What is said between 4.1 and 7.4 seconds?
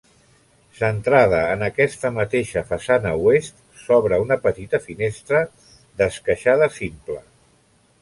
una petita finestra d'esqueixada simple.